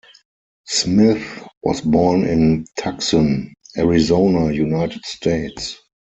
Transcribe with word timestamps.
Smith 0.65 1.43
was 1.61 1.81
born 1.81 2.23
in 2.25 2.65
Tucson, 2.75 3.53
Arizona, 3.77 4.51
United 4.51 5.05
States. 5.05 5.77